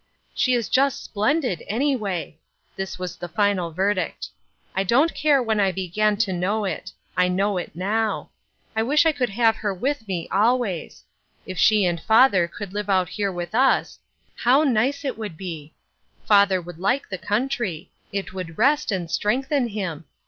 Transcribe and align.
*' 0.21 0.33
She 0.33 0.55
is 0.55 0.67
just 0.67 1.03
splendid, 1.03 1.63
anyway!" 1.67 2.39
This 2.75 2.97
was 2.97 3.17
the 3.17 3.27
final 3.27 3.69
verdict." 3.69 4.29
I 4.75 4.81
don't 4.83 5.13
care 5.13 5.43
when 5.43 5.59
I 5.59 5.71
began 5.71 6.17
to 6.25 6.33
know 6.33 6.65
it; 6.65 6.91
I 7.15 7.27
know 7.27 7.57
it 7.59 7.75
now. 7.75 8.31
I 8.75 8.81
wish 8.81 9.05
I 9.05 9.11
could 9.11 9.29
have 9.29 9.57
her 9.57 9.71
with 9.75 10.07
me 10.07 10.27
always. 10.31 11.03
If 11.45 11.59
she 11.59 11.85
and 11.85 12.01
father 12.01 12.47
could 12.47 12.73
live 12.73 12.89
out 12.89 13.09
here 13.09 13.31
with 13.31 13.53
us, 13.53 13.99
how 14.37 14.63
nice 14.63 15.05
it 15.05 15.19
would" 15.19 15.37
Bitter 15.37 15.51
Sweetr 15.69 15.71
381 16.25 16.27
be! 16.27 16.27
Father 16.27 16.61
would 16.61 16.79
like 16.79 17.07
the 17.07 17.19
country; 17.19 17.91
it 18.11 18.33
would 18.33 18.57
rest 18.57 18.91
and 18.91 19.11
strengthen 19.11 19.67
him. 19.67 20.05